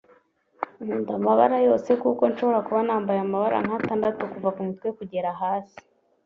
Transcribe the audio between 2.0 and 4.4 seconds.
kuko nshobora kuba nambaye amabara nk’atandatu